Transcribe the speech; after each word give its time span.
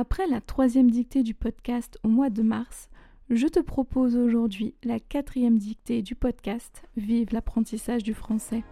Après 0.00 0.26
la 0.26 0.40
troisième 0.40 0.90
dictée 0.90 1.22
du 1.22 1.34
podcast 1.34 1.98
au 2.04 2.08
mois 2.08 2.30
de 2.30 2.40
mars, 2.40 2.88
je 3.28 3.46
te 3.46 3.60
propose 3.60 4.16
aujourd'hui 4.16 4.72
la 4.82 4.98
quatrième 4.98 5.58
dictée 5.58 6.00
du 6.00 6.14
podcast 6.14 6.84
Vive 6.96 7.34
l'apprentissage 7.34 8.02
du 8.02 8.14
français. 8.14 8.62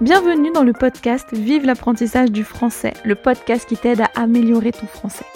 Bienvenue 0.00 0.50
dans 0.50 0.64
le 0.64 0.72
podcast 0.72 1.34
Vive 1.34 1.66
l'apprentissage 1.66 2.32
du 2.32 2.42
français, 2.42 2.94
le 3.04 3.14
podcast 3.14 3.68
qui 3.68 3.76
t'aide 3.76 4.00
à 4.00 4.10
améliorer 4.14 4.72
ton 4.72 4.86
français. 4.86 5.26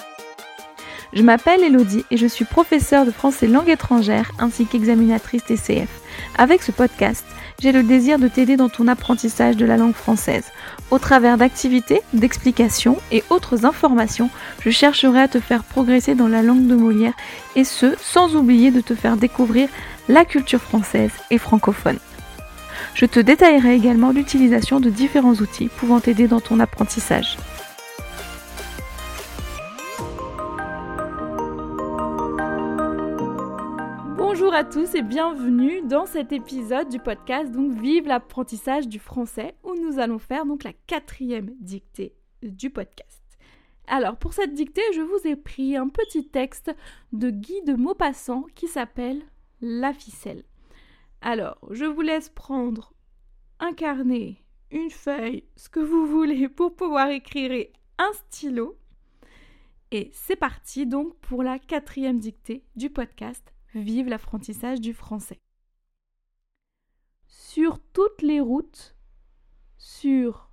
Je 1.12 1.22
m'appelle 1.22 1.62
Elodie 1.62 2.06
et 2.10 2.16
je 2.16 2.26
suis 2.26 2.46
professeure 2.46 3.04
de 3.04 3.10
français 3.10 3.46
langue 3.46 3.68
étrangère 3.68 4.32
ainsi 4.38 4.64
qu'examinatrice 4.64 5.44
TCF. 5.44 6.00
Avec 6.38 6.62
ce 6.62 6.72
podcast, 6.72 7.24
j'ai 7.60 7.72
le 7.72 7.82
désir 7.82 8.18
de 8.18 8.28
t'aider 8.28 8.56
dans 8.56 8.68
ton 8.68 8.88
apprentissage 8.88 9.56
de 9.56 9.66
la 9.66 9.76
langue 9.76 9.94
française. 9.94 10.44
Au 10.90 10.98
travers 10.98 11.36
d'activités, 11.36 12.00
d'explications 12.12 12.96
et 13.12 13.22
autres 13.30 13.66
informations, 13.66 14.30
je 14.60 14.70
chercherai 14.70 15.20
à 15.20 15.28
te 15.28 15.40
faire 15.40 15.64
progresser 15.64 16.14
dans 16.14 16.28
la 16.28 16.42
langue 16.42 16.66
de 16.66 16.74
Molière 16.74 17.14
et 17.56 17.64
ce, 17.64 17.94
sans 18.00 18.34
oublier 18.36 18.70
de 18.70 18.80
te 18.80 18.94
faire 18.94 19.16
découvrir 19.16 19.68
la 20.08 20.24
culture 20.24 20.60
française 20.60 21.12
et 21.30 21.38
francophone. 21.38 21.98
Je 22.94 23.06
te 23.06 23.20
détaillerai 23.20 23.74
également 23.74 24.10
l'utilisation 24.10 24.80
de 24.80 24.90
différents 24.90 25.34
outils 25.34 25.68
pouvant 25.68 26.00
t'aider 26.00 26.26
dans 26.26 26.40
ton 26.40 26.60
apprentissage. 26.60 27.36
À 34.60 34.64
tous 34.64 34.94
et 34.94 35.00
bienvenue 35.00 35.80
dans 35.86 36.04
cet 36.04 36.32
épisode 36.32 36.90
du 36.90 36.98
podcast 36.98 37.50
donc 37.50 37.72
Vive 37.80 38.06
l'apprentissage 38.06 38.88
du 38.88 38.98
français 38.98 39.54
où 39.64 39.74
nous 39.74 39.98
allons 39.98 40.18
faire 40.18 40.44
donc 40.44 40.64
la 40.64 40.74
quatrième 40.86 41.54
dictée 41.60 42.14
du 42.42 42.68
podcast. 42.68 43.22
Alors 43.86 44.18
pour 44.18 44.34
cette 44.34 44.52
dictée, 44.52 44.82
je 44.94 45.00
vous 45.00 45.26
ai 45.26 45.34
pris 45.34 45.78
un 45.78 45.88
petit 45.88 46.28
texte 46.28 46.76
de 47.14 47.30
Guy 47.30 47.62
de 47.62 47.72
Maupassant 47.72 48.44
qui 48.54 48.68
s'appelle 48.68 49.22
La 49.62 49.94
ficelle. 49.94 50.44
Alors, 51.22 51.56
je 51.70 51.86
vous 51.86 52.02
laisse 52.02 52.28
prendre 52.28 52.92
un 53.60 53.72
carnet, 53.72 54.44
une 54.70 54.90
feuille, 54.90 55.44
ce 55.56 55.70
que 55.70 55.80
vous 55.80 56.06
voulez 56.06 56.50
pour 56.50 56.76
pouvoir 56.76 57.08
écrire 57.08 57.66
un 57.96 58.12
stylo. 58.12 58.76
Et 59.90 60.10
c'est 60.12 60.36
parti 60.36 60.84
donc 60.84 61.16
pour 61.20 61.42
la 61.42 61.58
quatrième 61.58 62.18
dictée 62.18 62.62
du 62.76 62.90
podcast 62.90 63.54
Vive 63.74 64.08
l'apprentissage 64.08 64.80
du 64.80 64.92
français. 64.92 65.40
Sur 67.28 67.78
toutes 67.92 68.22
les 68.22 68.40
routes, 68.40 68.96
sur 69.78 70.50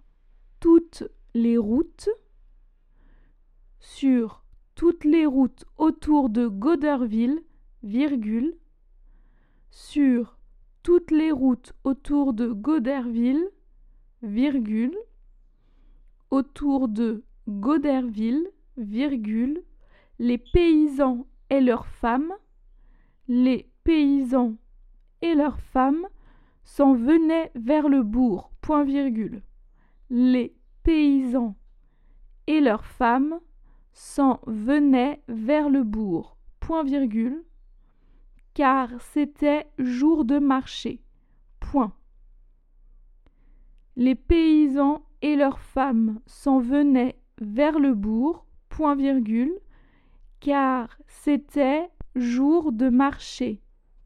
toutes 0.60 1.04
les 1.34 1.58
routes, 1.58 2.10
sur 3.80 4.44
toutes 4.76 5.04
les 5.04 5.26
routes 5.26 5.66
autour 5.78 6.30
de 6.30 6.48
Goderville, 6.48 7.42
virgule, 7.82 8.56
sur 9.72 10.38
toutes 10.84 11.10
les 11.10 11.32
routes 11.32 11.74
autour 11.84 12.34
de 12.34 12.50
Goderville, 12.50 13.50
virgule, 14.22 14.98
autour 16.30 16.88
de 16.88 17.24
Goderville, 17.48 18.48
virgule, 18.78 19.64
les 20.20 20.38
paysans 20.38 21.26
et 21.50 21.62
leurs 21.62 21.88
femmes, 21.88 22.34
les 23.28 23.70
paysans 23.84 24.56
et 25.22 25.36
leurs 25.36 25.60
femmes 25.60 26.08
s'en 26.64 26.94
venaient 26.94 27.52
vers 27.56 27.90
le 27.90 28.04
bourg. 28.04 28.52
Les 30.10 30.56
paysans 30.84 31.56
et 32.48 32.60
leurs 32.60 32.86
femmes 32.86 33.40
s'en 33.94 34.40
venaient 34.46 35.22
vers 35.28 35.70
le 35.70 35.84
bourg. 35.84 36.38
Point 36.60 36.84
virgule. 36.84 37.44
Car 38.54 38.90
c'était 39.00 39.68
jour 39.78 40.26
de 40.26 40.40
marché. 40.40 41.02
Les 43.96 44.16
paysans 44.16 45.06
et 45.22 45.36
leurs 45.36 45.60
femmes 45.60 46.20
s'en 46.26 46.60
venaient 46.60 47.20
vers 47.40 47.80
le 47.80 47.94
bourg. 47.94 48.46
Point 48.70 48.96
virgule. 48.96 49.58
Car 50.40 50.98
c'était 51.08 51.90
jour 52.18 52.72
de 52.72 52.90
marché. 52.90 53.62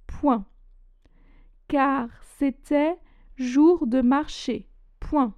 Point. 0.07 0.45
Car 1.67 2.09
c'était 2.38 2.97
jour 3.38 3.88
de 3.88 4.01
marché. 4.01 4.67
Point. 4.99 5.33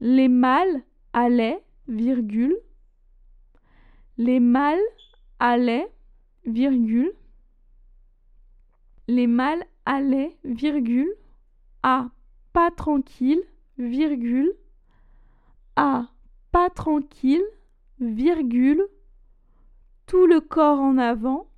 Les 0.00 0.28
mâles 0.28 0.82
allaient, 1.12 1.62
virgule. 1.88 2.56
Les 4.18 4.40
mâles 4.40 4.78
allaient, 5.38 5.92
virgule. 6.46 7.12
Les 9.08 9.26
mâles 9.26 9.64
allaient, 9.84 10.36
virgule. 10.44 11.12
À 11.82 12.10
pas 12.52 12.70
tranquille, 12.70 13.42
virgule. 13.78 14.52
À 15.76 16.08
pas 16.52 16.70
tranquille, 16.70 17.44
virgule. 18.00 18.86
Tout 20.06 20.26
le 20.26 20.40
corps 20.40 20.80
en 20.80 20.98
avant, 20.98 21.48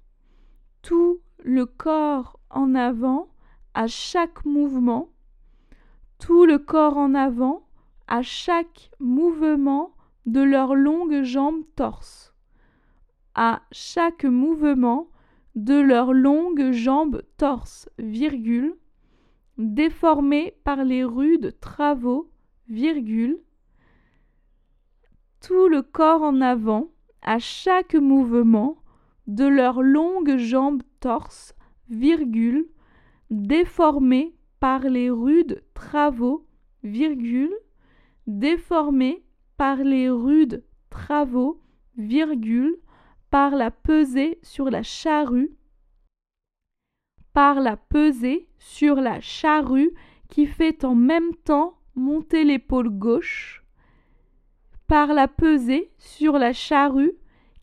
tout 0.88 1.21
le 1.44 1.66
corps 1.66 2.41
en 2.49 2.75
avant 2.75 3.28
à 3.75 3.87
chaque 3.88 4.47
mouvement, 4.47 5.10
tout 6.19 6.47
le 6.47 6.56
corps 6.59 6.97
en 6.97 7.15
avant 7.15 7.69
à 8.06 8.22
chaque 8.22 8.91
mouvement 8.99 9.94
de 10.25 10.41
leurs 10.41 10.75
longues 10.75 11.25
jambes 11.25 11.62
torse, 11.76 12.34
à 13.34 13.60
chaque 13.71 14.25
mouvement 14.25 15.10
de 15.56 15.78
leurs 15.78 16.15
longues 16.15 16.72
jambes 16.72 17.20
torse, 17.37 17.91
virgule, 17.99 18.75
déformées 19.59 20.55
par 20.65 20.84
les 20.84 21.05
rudes 21.05 21.55
travaux, 21.60 22.31
virgule, 22.66 23.38
tout 25.47 25.69
le 25.69 25.82
corps 25.82 26.22
en 26.22 26.41
avant 26.41 26.88
à 27.20 27.38
chaque 27.38 27.94
mouvement 27.94 28.78
de 29.28 29.44
leurs 29.44 29.82
longues 29.82 30.38
jambes 30.38 30.82
torse, 31.00 31.54
virgule, 31.88 32.66
déformées 33.30 34.34
par 34.58 34.80
les 34.80 35.10
rudes 35.10 35.62
travaux, 35.74 36.46
virgule, 36.82 37.54
déformées 38.26 39.22
par 39.56 39.76
les 39.76 40.08
rudes 40.08 40.64
travaux, 40.90 41.60
virgule, 41.96 42.76
par 43.30 43.54
la 43.54 43.70
pesée 43.70 44.38
sur 44.42 44.70
la 44.70 44.82
charrue, 44.82 45.52
par 47.34 47.60
la 47.60 47.76
pesée 47.76 48.48
sur 48.58 48.96
la 48.96 49.20
charrue 49.20 49.92
qui 50.30 50.46
fait 50.46 50.84
en 50.84 50.94
même 50.94 51.34
temps 51.44 51.78
monter 51.94 52.44
l'épaule 52.44 52.88
gauche, 52.88 53.62
par 54.86 55.12
la 55.12 55.28
pesée 55.28 55.92
sur 55.98 56.38
la 56.38 56.54
charrue 56.54 57.12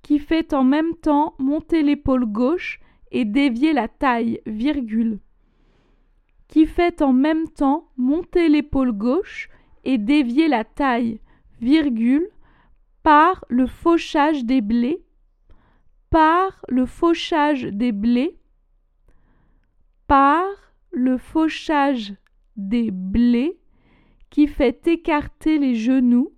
qui 0.06 0.20
fait 0.20 0.54
en 0.54 0.64
même 0.64 0.96
temps 0.98 1.34
monter 1.40 1.82
l'épaule 1.82 2.28
gauche 2.28 2.80
et 3.12 3.26
dévier 3.26 3.74
la 3.74 3.88
taille, 3.88 4.40
virgule. 4.46 5.20
Qui 6.48 6.68
fait 6.68 7.02
en 7.02 7.12
même 7.12 7.48
temps 7.50 7.90
monter 7.98 8.48
l'épaule 8.48 8.92
gauche 8.92 9.50
et 9.84 9.98
dévier 9.98 10.48
la 10.48 10.64
taille, 10.64 11.22
virgule, 11.60 12.30
par 13.02 13.46
le 13.50 13.66
fauchage 13.66 14.46
des 14.46 14.62
blés, 14.62 15.04
par 16.12 16.64
le 16.70 16.86
fauchage 16.86 17.64
des 17.64 17.92
blés, 17.92 18.38
par 20.06 20.46
le 20.92 21.18
fauchage 21.18 22.14
des 22.58 22.92
blés, 22.92 23.58
qui 24.30 24.46
fait 24.46 24.86
écarter 24.86 25.58
les 25.58 25.74
genoux, 25.74 26.32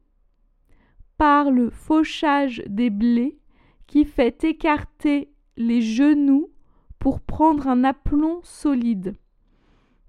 par 1.17 1.51
le 1.51 1.69
fauchage 1.69 2.63
des 2.69 2.89
blés, 2.89 3.36
qui 3.87 4.05
fait 4.05 4.43
écarter 4.43 5.31
les 5.55 5.81
genoux 5.81 6.51
pour 6.99 7.21
prendre 7.21 7.67
un 7.67 7.83
aplomb 7.83 8.41
solide, 8.43 9.15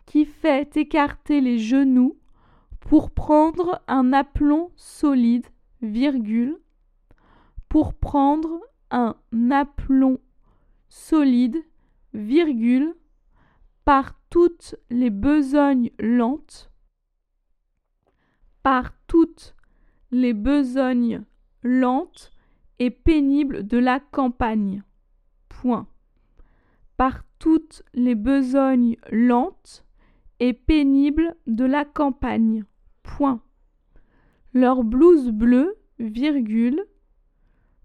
qui 0.05 0.25
fait 0.25 0.77
écarter 0.77 1.41
les 1.41 1.59
genoux 1.59 2.19
pour 2.81 3.11
prendre 3.11 3.83
un 3.87 4.13
aplomb 4.13 4.71
solide, 4.77 5.47
virgule, 5.81 6.59
pour 7.69 7.95
prendre 7.95 8.61
un 8.91 9.15
aplomb 9.51 10.19
solide, 10.89 11.63
virgule, 12.15 12.95
par 13.85 14.19
toutes 14.31 14.77
les 14.91 15.11
besognes 15.11 15.91
lentes, 15.99 16.71
par 18.63 18.93
toutes 19.07 19.55
les 20.11 20.33
besognes 20.33 21.25
lentes 21.63 22.33
et 22.79 22.91
pénibles 22.91 23.67
de 23.67 23.79
la 23.79 24.01
campagne. 24.01 24.83
Point. 25.49 25.89
Par 26.97 27.25
toutes 27.39 27.83
les 27.95 28.15
besognes 28.15 28.97
lentes 29.11 29.85
et 30.41 30.53
pénibles 30.53 31.37
de 31.47 31.65
la 31.65 31.85
campagne. 31.85 32.65
Point. 33.03 33.41
leur 34.53 34.85
blouse 34.85 35.31
bleue, 35.31 35.77
virgule, 35.99 36.85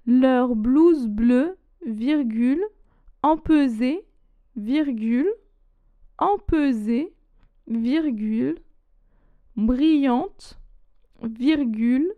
leur 0.06 0.56
blouse 0.56 1.08
bleue, 1.08 1.58
virgule, 1.86 2.64
empesée, 3.22 4.06
virgule, 4.56 5.32
empesée, 6.18 7.14
virgule, 7.68 8.60
brillante, 9.56 10.60
virgule, 11.22 12.14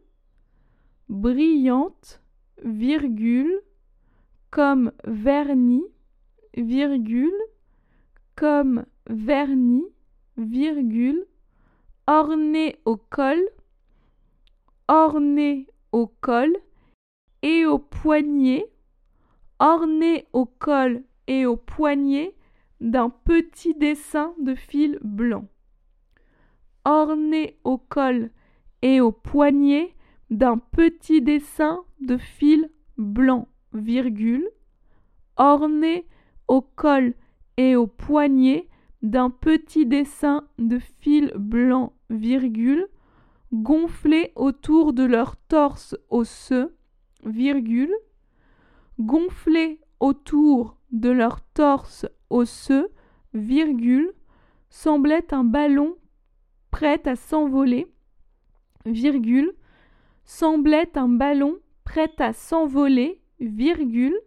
brillante, 1.09 2.21
virgule, 2.63 3.61
comme 4.51 4.91
vernis, 5.05 5.85
virgule, 6.55 7.33
comme 8.35 8.85
vernis, 9.07 9.85
virgule, 10.37 11.25
orné 12.07 12.77
au 12.85 12.97
col, 12.97 13.41
orné 14.87 15.67
au 15.91 16.07
col 16.07 16.55
et 17.41 17.65
au 17.65 17.79
poignet, 17.79 18.65
orné 19.59 20.27
au 20.33 20.45
col 20.45 21.03
et 21.27 21.45
au 21.45 21.57
poignet 21.57 22.35
d'un 22.81 23.09
petit 23.09 23.73
dessin 23.73 24.33
de 24.39 24.55
fil 24.55 24.99
blanc. 25.01 25.47
Orné 26.83 27.57
au 27.63 27.77
col 27.77 28.29
et 28.81 29.01
au 29.01 29.11
poignet 29.11 29.94
d'un 30.29 30.57
petit 30.57 31.21
dessin 31.21 31.83
de 32.01 32.17
fil 32.17 32.69
blanc, 32.97 33.47
virgule, 33.73 34.49
orné 35.37 36.07
au 36.47 36.61
col 36.61 37.13
et 37.57 37.75
au 37.75 37.87
poignet 37.87 38.67
d'un 39.01 39.29
petit 39.29 39.85
dessin 39.85 40.47
de 40.57 40.79
fil 40.79 41.31
blanc, 41.35 41.93
virgule, 42.09 42.87
gonflé 43.53 44.31
autour 44.35 44.93
de 44.93 45.03
leur 45.03 45.35
torse 45.35 45.95
osseux, 46.09 46.75
virgule, 47.23 47.93
gonflé 48.99 49.79
autour 49.99 50.77
de 50.91 51.09
leur 51.09 51.41
torse 51.41 52.05
osseux, 52.29 52.89
virgule, 53.33 54.11
semblait 54.69 55.33
un 55.33 55.43
ballon 55.43 55.95
prêt 56.71 57.01
à 57.07 57.15
s'envoler, 57.15 57.87
virgule, 58.85 59.53
semblait 60.25 60.97
un 60.97 61.07
ballon 61.07 61.59
prêt 61.83 62.11
à 62.17 62.33
s'envoler, 62.33 63.21
virgule, 63.39 64.19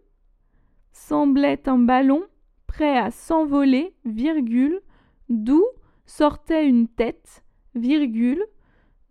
semblait 0.91 1.67
un 1.67 1.77
ballon 1.77 2.23
prêt 2.67 2.97
à 2.97 3.11
s'envoler, 3.11 3.93
virgule, 4.05 4.81
d'où 5.27 5.63
sortait 6.05 6.67
une 6.67 6.87
tête, 6.87 7.43
virgule, 7.75 8.43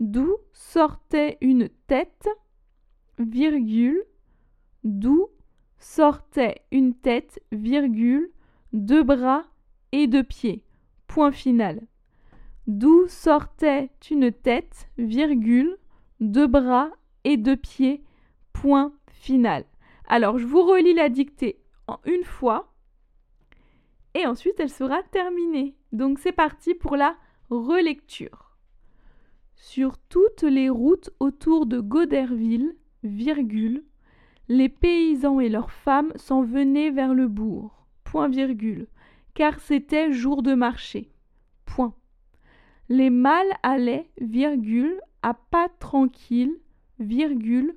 d'où 0.01 0.35
sortait 0.53 1.39
une 1.41 1.69
tête, 1.87 2.29
virgule, 3.19 4.03
d'où 4.83 5.29
sortait 5.79 6.63
une 6.73 6.95
tête, 6.95 7.41
virgule, 7.53 8.31
deux 8.73 9.03
bras 9.03 9.45
et 9.93 10.07
deux 10.07 10.25
pieds. 10.25 10.65
Point 11.07 11.33
final. 11.33 11.81
D'où 12.67 13.07
sortait 13.09 13.91
une 14.11 14.31
tête, 14.31 14.89
virgule, 14.99 15.79
deux 16.21 16.47
bras 16.47 16.91
et 17.25 17.37
deux 17.37 17.57
pieds. 17.57 18.03
Point 18.53 18.93
final. 19.09 19.65
Alors, 20.07 20.39
je 20.39 20.47
vous 20.47 20.63
relis 20.63 20.95
la 20.95 21.09
dictée 21.09 21.61
en 21.87 22.01
une 22.05 22.25
fois 22.25 22.73
et 24.15 24.27
ensuite 24.27 24.59
elle 24.59 24.71
sera 24.71 25.03
terminée. 25.05 25.77
Donc, 25.93 26.19
c'est 26.19 26.33
parti 26.33 26.75
pour 26.75 26.97
la 26.97 27.17
relecture. 27.51 28.57
Sur 29.55 29.99
toutes 29.99 30.43
les 30.43 30.69
routes 30.69 31.11
autour 31.21 31.67
de 31.67 31.81
Goderville, 31.81 32.77
virgule, 33.03 33.85
les 34.49 34.69
paysans 34.69 35.41
et 35.41 35.49
leurs 35.49 35.71
femmes 35.71 36.13
s'en 36.17 36.43
venaient 36.43 36.91
vers 36.91 37.15
le 37.15 37.29
bourg, 37.29 37.87
point 38.05 38.29
virgule, 38.29 38.87
car 39.35 39.61
c'était 39.61 40.13
jour 40.13 40.43
de 40.43 40.55
marché. 40.55 41.11
Point. 41.67 41.95
Les 42.89 43.11
mâles 43.11 43.53
allaient, 43.63 44.11
virgule, 44.21 44.99
à 45.23 45.35
pas 45.35 45.69
tranquille, 45.81 46.57
virgule, 46.99 47.75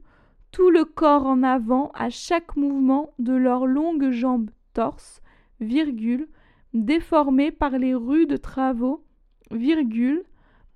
tout 0.52 0.70
le 0.70 0.86
corps 0.86 1.26
en 1.26 1.44
avant 1.44 1.92
à 1.94 2.10
chaque 2.10 2.56
mouvement 2.56 3.14
de 3.20 3.34
leurs 3.34 3.66
longues 3.66 4.12
jambes 4.12 4.50
torse, 4.74 5.22
virgule, 5.60 6.28
déformées 6.74 7.52
par 7.52 7.78
les 7.78 7.94
rudes 7.94 8.42
travaux, 8.42 9.04
virgule, 9.52 10.24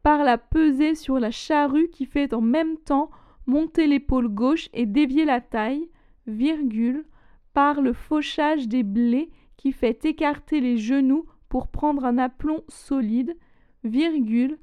par 0.03 0.23
la 0.23 0.37
pesée 0.37 0.95
sur 0.95 1.19
la 1.19 1.31
charrue 1.31 1.89
qui 1.89 2.05
fait 2.05 2.33
en 2.33 2.41
même 2.41 2.77
temps 2.77 3.09
monter 3.47 3.87
l'épaule 3.87 4.27
gauche 4.27 4.69
et 4.73 4.85
dévier 4.85 5.25
la 5.25 5.41
taille, 5.41 5.89
virgule, 6.27 7.05
par 7.53 7.81
le 7.81 7.93
fauchage 7.93 8.67
des 8.67 8.83
blés 8.83 9.29
qui 9.57 9.71
fait 9.71 10.05
écarter 10.05 10.59
les 10.59 10.77
genoux 10.77 11.25
pour 11.49 11.67
prendre 11.67 12.05
un 12.05 12.17
aplomb 12.17 12.63
solide, 12.67 13.35
virgule, 13.83 14.57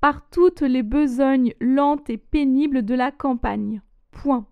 par 0.00 0.28
toutes 0.30 0.60
les 0.60 0.82
besognes 0.82 1.54
lentes 1.60 2.10
et 2.10 2.18
pénibles 2.18 2.84
de 2.84 2.94
la 2.94 3.10
campagne. 3.10 3.82
Point. 4.10 4.46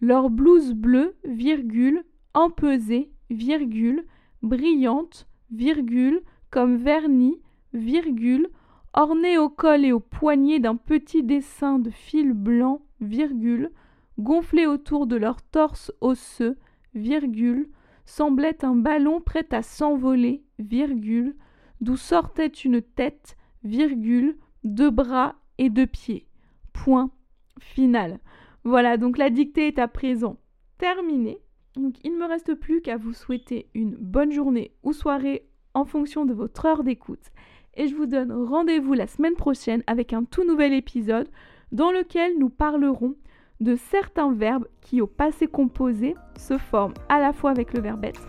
Leur 0.00 0.30
blouse 0.30 0.74
bleue, 0.74 1.16
virgule, 1.24 2.04
empesée, 2.34 3.10
virgule, 3.30 4.04
brillante, 4.42 5.26
virgule, 5.50 6.20
comme 6.50 6.76
vernis, 6.76 7.40
virgule, 7.72 8.48
ornée 8.92 9.38
au 9.38 9.48
col 9.48 9.84
et 9.84 9.92
au 9.92 10.00
poignet 10.00 10.58
d'un 10.58 10.76
petit 10.76 11.22
dessin 11.22 11.78
de 11.78 11.90
fil 11.90 12.32
blanc, 12.32 12.82
virgule, 13.00 13.70
gonflé 14.18 14.66
autour 14.66 15.06
de 15.06 15.16
leur 15.16 15.42
torse 15.42 15.92
osseux, 16.00 16.56
virgule, 16.94 17.68
semblait 18.04 18.64
un 18.64 18.76
ballon 18.76 19.20
prêt 19.20 19.46
à 19.50 19.62
s'envoler, 19.62 20.44
virgule, 20.58 21.36
d'où 21.80 21.96
sortait 21.96 22.46
une 22.46 22.80
tête, 22.80 23.36
virgule, 23.64 24.36
deux 24.66 24.90
bras 24.90 25.36
et 25.58 25.70
deux 25.70 25.86
pieds. 25.86 26.26
Point 26.72 27.10
final. 27.58 28.18
Voilà, 28.64 28.96
donc 28.96 29.18
la 29.18 29.30
dictée 29.30 29.68
est 29.68 29.78
à 29.78 29.88
présent 29.88 30.38
terminée. 30.78 31.38
Donc 31.76 31.94
il 32.04 32.12
ne 32.12 32.18
me 32.18 32.26
reste 32.26 32.54
plus 32.54 32.80
qu'à 32.80 32.96
vous 32.96 33.12
souhaiter 33.12 33.68
une 33.74 33.96
bonne 33.96 34.32
journée 34.32 34.72
ou 34.82 34.92
soirée 34.92 35.48
en 35.74 35.84
fonction 35.84 36.24
de 36.24 36.32
votre 36.32 36.64
heure 36.64 36.84
d'écoute 36.84 37.30
et 37.76 37.86
je 37.88 37.94
vous 37.94 38.06
donne 38.06 38.32
rendez-vous 38.32 38.94
la 38.94 39.06
semaine 39.06 39.34
prochaine 39.34 39.82
avec 39.86 40.12
un 40.12 40.24
tout 40.24 40.44
nouvel 40.44 40.72
épisode 40.72 41.28
dans 41.72 41.92
lequel 41.92 42.38
nous 42.38 42.48
parlerons 42.48 43.14
de 43.60 43.76
certains 43.76 44.32
verbes 44.32 44.66
qui 44.80 45.00
au 45.00 45.06
passé 45.06 45.46
composé 45.46 46.14
se 46.36 46.58
forment 46.58 46.94
à 47.08 47.20
la 47.20 47.32
fois 47.32 47.50
avec 47.50 47.72
le 47.72 47.80
verbe 47.80 48.04
être 48.04 48.28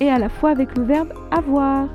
et 0.00 0.10
à 0.10 0.18
la 0.18 0.28
fois 0.28 0.50
avec 0.50 0.76
le 0.76 0.84
verbe 0.84 1.12
avoir. 1.30 1.88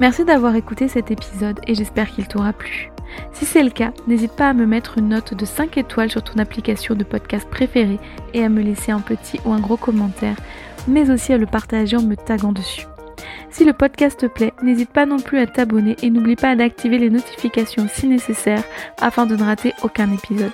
Merci 0.00 0.24
d'avoir 0.24 0.54
écouté 0.54 0.86
cet 0.86 1.10
épisode 1.10 1.58
et 1.66 1.74
j'espère 1.74 2.08
qu'il 2.10 2.28
t'aura 2.28 2.52
plu. 2.52 2.90
Si 3.32 3.44
c'est 3.44 3.62
le 3.62 3.70
cas, 3.70 3.92
n'hésite 4.06 4.32
pas 4.32 4.50
à 4.50 4.54
me 4.54 4.66
mettre 4.66 4.98
une 4.98 5.08
note 5.08 5.34
de 5.34 5.44
5 5.44 5.76
étoiles 5.76 6.10
sur 6.10 6.22
ton 6.22 6.38
application 6.38 6.94
de 6.94 7.02
podcast 7.02 7.48
préférée 7.48 7.98
et 8.32 8.44
à 8.44 8.48
me 8.48 8.62
laisser 8.62 8.92
un 8.92 9.00
petit 9.00 9.40
ou 9.44 9.52
un 9.52 9.58
gros 9.58 9.76
commentaire, 9.76 10.36
mais 10.86 11.10
aussi 11.10 11.32
à 11.32 11.38
le 11.38 11.46
partager 11.46 11.96
en 11.96 12.02
me 12.02 12.14
taguant 12.14 12.52
dessus. 12.52 12.86
Si 13.50 13.64
le 13.64 13.72
podcast 13.72 14.20
te 14.20 14.26
plaît, 14.26 14.52
n'hésite 14.62 14.90
pas 14.90 15.06
non 15.06 15.18
plus 15.18 15.38
à 15.38 15.46
t'abonner 15.46 15.96
et 16.02 16.10
n'oublie 16.10 16.36
pas 16.36 16.54
d'activer 16.54 16.98
les 16.98 17.10
notifications 17.10 17.88
si 17.92 18.06
nécessaire 18.06 18.62
afin 19.00 19.26
de 19.26 19.34
ne 19.34 19.42
rater 19.42 19.74
aucun 19.82 20.12
épisode. 20.12 20.52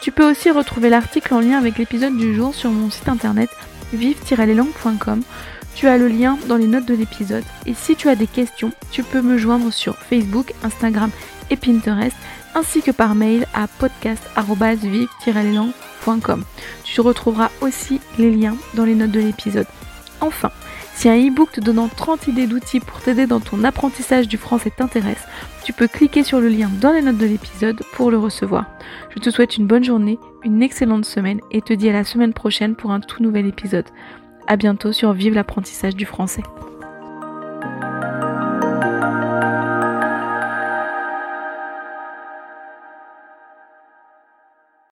Tu 0.00 0.10
peux 0.10 0.28
aussi 0.28 0.50
retrouver 0.50 0.88
l'article 0.88 1.34
en 1.34 1.40
lien 1.40 1.58
avec 1.58 1.78
l'épisode 1.78 2.16
du 2.16 2.34
jour 2.34 2.54
sur 2.54 2.70
mon 2.70 2.90
site 2.90 3.08
internet 3.08 3.50
vive-leslangues.com. 3.92 5.22
Tu 5.74 5.88
as 5.88 5.98
le 5.98 6.08
lien 6.08 6.38
dans 6.48 6.56
les 6.56 6.66
notes 6.66 6.86
de 6.86 6.94
l'épisode. 6.94 7.44
Et 7.66 7.74
si 7.74 7.94
tu 7.96 8.08
as 8.08 8.14
des 8.14 8.26
questions, 8.26 8.72
tu 8.90 9.02
peux 9.02 9.20
me 9.22 9.38
joindre 9.38 9.72
sur 9.72 9.96
Facebook, 9.96 10.52
Instagram 10.62 11.10
et 11.50 11.56
Pinterest, 11.56 12.14
ainsi 12.54 12.82
que 12.82 12.90
par 12.90 13.14
mail 13.14 13.46
à 13.54 13.66
podcast.vive-leslangues.com. 13.66 16.44
Tu 16.84 17.00
retrouveras 17.00 17.50
aussi 17.60 18.00
les 18.18 18.30
liens 18.30 18.56
dans 18.74 18.84
les 18.84 18.94
notes 18.94 19.10
de 19.10 19.20
l'épisode. 19.20 19.66
Enfin, 20.20 20.50
si 20.94 21.08
un 21.08 21.16
e-book 21.16 21.52
te 21.52 21.60
donnant 21.60 21.88
30 21.88 22.28
idées 22.28 22.46
d'outils 22.46 22.80
pour 22.80 23.00
t'aider 23.00 23.26
dans 23.26 23.40
ton 23.40 23.64
apprentissage 23.64 24.28
du 24.28 24.36
français 24.36 24.70
t'intéresse, 24.70 25.26
tu 25.64 25.72
peux 25.72 25.88
cliquer 25.88 26.22
sur 26.22 26.40
le 26.40 26.48
lien 26.48 26.70
dans 26.80 26.92
les 26.92 27.02
notes 27.02 27.18
de 27.18 27.26
l'épisode 27.26 27.82
pour 27.92 28.10
le 28.10 28.18
recevoir. 28.18 28.66
Je 29.10 29.18
te 29.18 29.30
souhaite 29.30 29.56
une 29.56 29.66
bonne 29.66 29.84
journée, 29.84 30.18
une 30.44 30.62
excellente 30.62 31.04
semaine 31.04 31.40
et 31.50 31.60
te 31.60 31.72
dis 31.72 31.88
à 31.88 31.92
la 31.92 32.04
semaine 32.04 32.32
prochaine 32.32 32.76
pour 32.76 32.92
un 32.92 33.00
tout 33.00 33.22
nouvel 33.22 33.46
épisode. 33.46 33.86
A 34.46 34.56
bientôt 34.56 34.92
sur 34.92 35.12
Vive 35.12 35.34
l'apprentissage 35.34 35.96
du 35.96 36.04
français. 36.04 36.42